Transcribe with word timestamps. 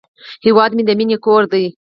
هیواد 0.45 0.71
مې 0.75 0.83
د 0.85 0.91
مینې 0.99 1.17
کور 1.25 1.43
دی 1.51 1.65